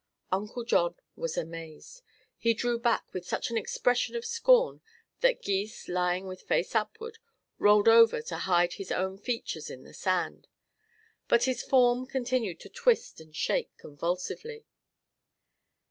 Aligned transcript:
Uncle 0.31 0.63
John 0.63 0.95
was 1.15 1.37
amazed. 1.37 2.01
He 2.35 2.55
drew 2.55 2.79
back 2.79 3.13
with 3.13 3.23
such 3.23 3.51
an 3.51 3.55
expression 3.59 4.15
of 4.15 4.25
scorn 4.25 4.81
that 5.19 5.43
Gys, 5.43 5.87
lying 5.87 6.25
with 6.25 6.41
face 6.41 6.73
upward, 6.73 7.19
rolled 7.59 7.87
over 7.87 8.19
to 8.23 8.37
hide 8.39 8.73
his 8.73 8.91
own 8.91 9.19
features 9.19 9.69
in 9.69 9.83
the 9.83 9.93
sand. 9.93 10.47
But 11.27 11.43
his 11.43 11.61
form 11.61 12.07
continued 12.07 12.59
to 12.61 12.69
twist 12.69 13.21
and 13.21 13.35
shake 13.35 13.77
convulsively. 13.77 14.65